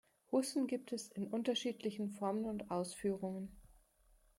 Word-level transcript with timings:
Hussen 0.31 0.65
gibt 0.65 0.93
es 0.93 1.09
in 1.09 1.27
unterschiedlichen 1.27 2.09
Formen 2.09 2.45
und 2.45 2.71
Ausführungen. 2.71 3.55